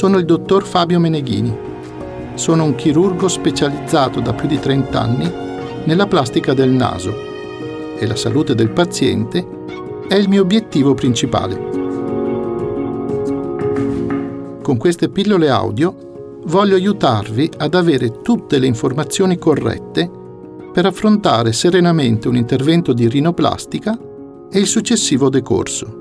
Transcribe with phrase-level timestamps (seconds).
[0.00, 1.54] sono il dottor Fabio Meneghini.
[2.32, 5.30] Sono un chirurgo specializzato da più di 30 anni
[5.84, 7.14] nella plastica del naso
[7.98, 9.46] e la salute del paziente
[10.08, 11.54] è il mio obiettivo principale.
[14.62, 20.10] Con queste pillole audio voglio aiutarvi ad avere tutte le informazioni corrette
[20.72, 23.98] per affrontare serenamente un intervento di rinoplastica
[24.50, 25.99] e il successivo decorso.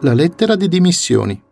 [0.00, 1.42] La lettera di dimissioni.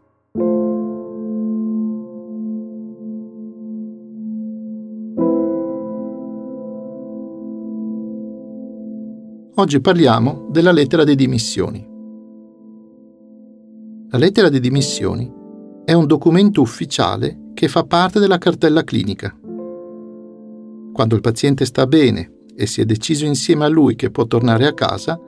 [9.56, 11.84] Oggi parliamo della lettera di dimissioni.
[14.10, 15.28] La lettera di dimissioni
[15.84, 19.36] è un documento ufficiale che fa parte della cartella clinica.
[20.92, 24.68] Quando il paziente sta bene e si è deciso insieme a lui che può tornare
[24.68, 25.20] a casa,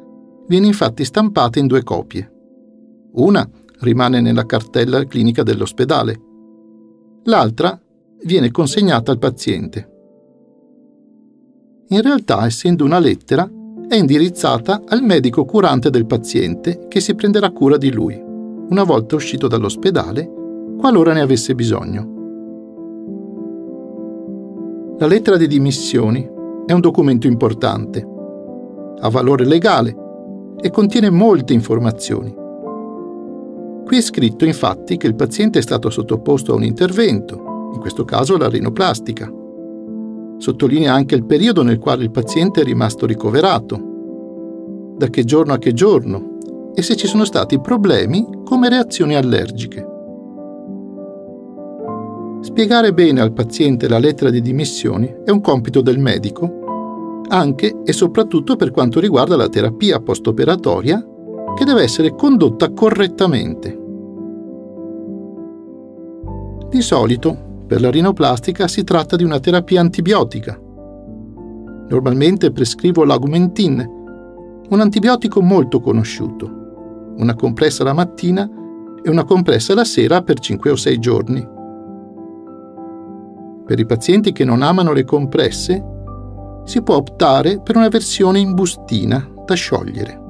[0.46, 2.34] viene infatti stampata in due copie.
[3.12, 3.48] Una
[3.80, 6.20] rimane nella cartella clinica dell'ospedale.
[7.24, 7.80] L'altra
[8.24, 9.96] viene consegnata al paziente.
[11.88, 13.48] In realtà, essendo una lettera,
[13.88, 18.20] è indirizzata al medico curante del paziente che si prenderà cura di lui,
[18.68, 20.30] una volta uscito dall'ospedale,
[20.78, 22.16] qualora ne avesse bisogno.
[24.98, 26.28] La lettera di dimissioni
[26.66, 28.06] è un documento importante,
[29.00, 29.96] ha valore legale
[30.60, 32.46] e contiene molte informazioni.
[33.88, 38.04] Qui è scritto infatti che il paziente è stato sottoposto a un intervento, in questo
[38.04, 39.32] caso la rinoplastica.
[40.36, 45.58] Sottolinea anche il periodo nel quale il paziente è rimasto ricoverato, da che giorno a
[45.58, 46.36] che giorno,
[46.74, 49.86] e se ci sono stati problemi come reazioni allergiche.
[52.42, 57.92] Spiegare bene al paziente la lettera di dimissioni è un compito del medico, anche e
[57.94, 61.02] soprattutto per quanto riguarda la terapia post-operatoria
[61.56, 63.77] che deve essere condotta correttamente.
[66.70, 70.60] Di solito, per la rinoplastica si tratta di una terapia antibiotica.
[71.88, 73.96] Normalmente prescrivo l'Augmentin,
[74.68, 78.46] un antibiotico molto conosciuto, una compressa la mattina
[79.02, 81.48] e una compressa la sera per 5 o 6 giorni.
[83.64, 85.82] Per i pazienti che non amano le compresse,
[86.64, 90.20] si può optare per una versione in bustina da sciogliere.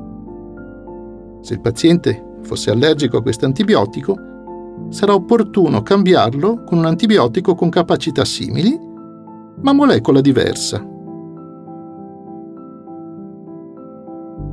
[1.41, 4.28] Se il paziente fosse allergico a questo antibiotico,
[4.91, 8.79] sarà opportuno cambiarlo con un antibiotico con capacità simili,
[9.61, 10.85] ma molecola diversa.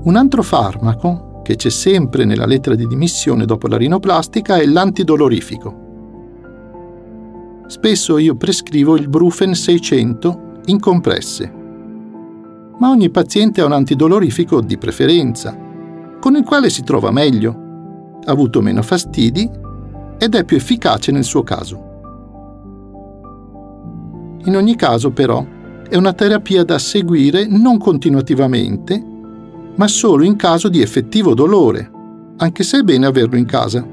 [0.03, 5.83] Un altro farmaco che c'è sempre nella lettera di dimissione dopo la rinoplastica è l'antidolorifico.
[7.67, 11.53] Spesso io prescrivo il Brufen 600 in compresse,
[12.77, 15.57] ma ogni paziente ha un antidolorifico di preferenza
[16.19, 19.49] con il quale si trova meglio, ha avuto meno fastidi
[20.25, 21.93] ed è più efficace nel suo caso.
[24.45, 25.45] In ogni caso, però,
[25.87, 29.03] è una terapia da seguire non continuativamente,
[29.75, 31.91] ma solo in caso di effettivo dolore,
[32.37, 33.85] anche se è bene averlo in casa.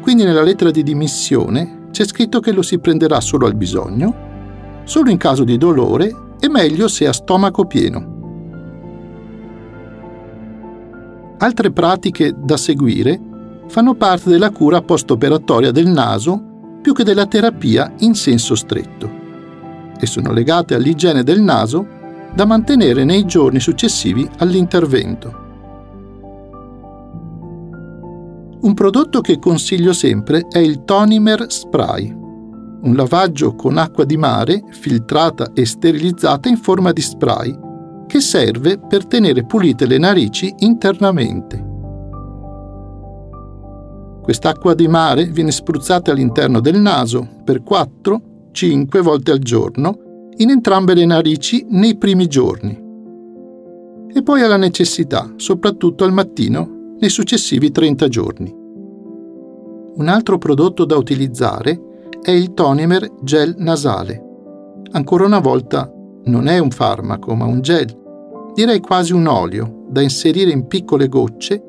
[0.00, 5.10] Quindi nella lettera di dimissione c'è scritto che lo si prenderà solo al bisogno, solo
[5.10, 8.12] in caso di dolore e meglio se a stomaco pieno.
[11.38, 13.23] Altre pratiche da seguire
[13.66, 19.22] fanno parte della cura post-operatoria del naso più che della terapia in senso stretto
[19.98, 21.86] e sono legate all'igiene del naso
[22.34, 25.42] da mantenere nei giorni successivi all'intervento.
[28.60, 34.64] Un prodotto che consiglio sempre è il Tonimer Spray, un lavaggio con acqua di mare
[34.70, 37.58] filtrata e sterilizzata in forma di spray
[38.06, 41.63] che serve per tenere pulite le narici internamente.
[44.24, 50.94] Quest'acqua di mare viene spruzzata all'interno del naso per 4-5 volte al giorno in entrambe
[50.94, 52.70] le narici nei primi giorni.
[54.10, 58.50] E poi alla necessità, soprattutto al mattino, nei successivi 30 giorni.
[59.96, 61.78] Un altro prodotto da utilizzare
[62.22, 64.24] è il Tonimer gel nasale.
[64.92, 65.92] Ancora una volta
[66.24, 67.94] non è un farmaco, ma un gel,
[68.54, 71.62] direi quasi un olio, da inserire in piccole gocce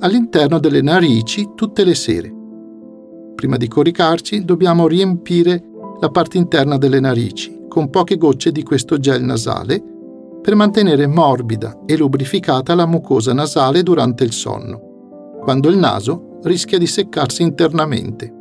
[0.00, 2.34] all'interno delle narici tutte le sere.
[3.34, 5.62] Prima di coricarci dobbiamo riempire
[6.00, 9.82] la parte interna delle narici con poche gocce di questo gel nasale
[10.42, 16.78] per mantenere morbida e lubrificata la mucosa nasale durante il sonno, quando il naso rischia
[16.78, 18.34] di seccarsi internamente.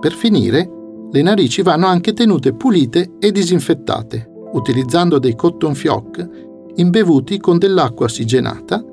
[0.00, 0.68] Per finire,
[1.10, 6.28] le narici vanno anche tenute pulite e disinfettate, utilizzando dei cotton fioc
[6.76, 8.84] imbevuti con dell'acqua ossigenata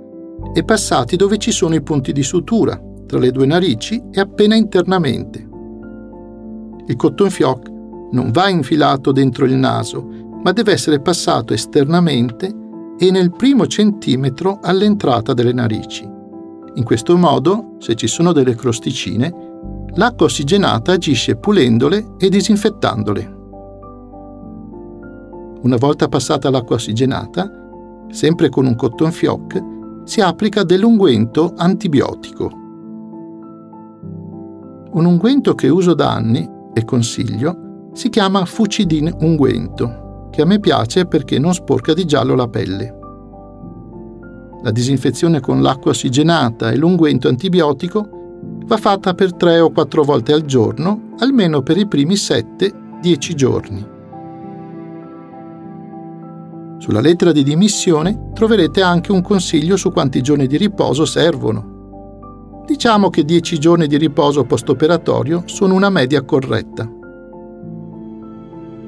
[0.53, 4.55] e passati dove ci sono i punti di sutura, tra le due narici e appena
[4.55, 5.49] internamente.
[6.87, 7.69] Il cotton fioc
[8.11, 10.05] non va infilato dentro il naso,
[10.43, 12.53] ma deve essere passato esternamente
[12.97, 16.07] e nel primo centimetro all'entrata delle narici.
[16.75, 19.33] In questo modo, se ci sono delle crosticine,
[19.95, 23.39] l'acqua ossigenata agisce pulendole e disinfettandole.
[25.63, 27.49] Una volta passata l'acqua ossigenata,
[28.09, 29.61] sempre con un cotton fioc,
[30.03, 32.49] si applica dell'unguento antibiotico.
[34.93, 40.59] Un unguento che uso da anni e consiglio si chiama Fucidin unguento, che a me
[40.59, 42.97] piace perché non sporca di giallo la pelle.
[44.63, 48.07] La disinfezione con l'acqua ossigenata e l'unguento antibiotico
[48.65, 53.99] va fatta per 3 o 4 volte al giorno, almeno per i primi 7-10 giorni.
[56.81, 62.63] Sulla lettera di dimissione troverete anche un consiglio su quanti giorni di riposo servono.
[62.65, 66.89] Diciamo che 10 giorni di riposo post-operatorio sono una media corretta.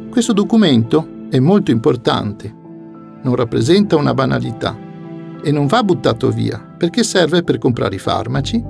[0.09, 2.51] Questo documento è molto importante,
[3.21, 4.75] non rappresenta una banalità
[5.43, 8.63] e non va buttato via perché serve per comprare i farmaci,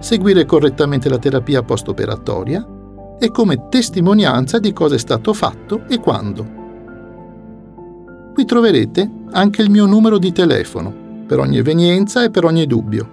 [0.00, 2.66] seguire correttamente la terapia post-operatoria
[3.16, 6.65] e come testimonianza di cosa è stato fatto e quando.
[8.46, 10.94] Troverete anche il mio numero di telefono,
[11.26, 13.10] per ogni evenienza e per ogni dubbio.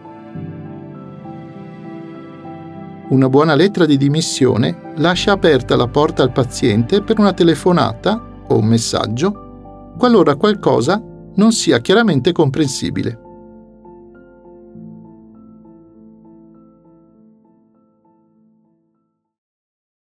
[3.10, 8.58] Una buona lettera di dimissione lascia aperta la porta al paziente per una telefonata o
[8.58, 11.02] un messaggio qualora qualcosa
[11.36, 13.23] non sia chiaramente comprensibile.